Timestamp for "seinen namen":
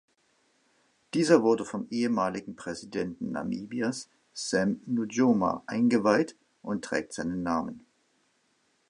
7.13-7.85